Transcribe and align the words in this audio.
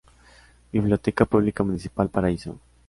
Biblioteca 0.71 1.25
Pública 1.27 1.63
Municipal 1.63 2.09
Paraíso. 2.09 2.57